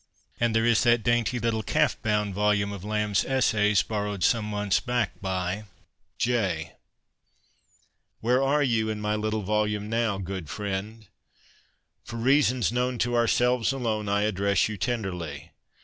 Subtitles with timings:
[0.39, 4.79] And there is that dainty little calf bound volume of Lamb's essays, borrowed some months
[4.79, 5.65] back by
[6.17, 6.73] J.
[8.19, 11.07] Where are you and my little volume now, good friend?
[12.03, 15.51] For reasons known to ourselves alone I address you tenderly.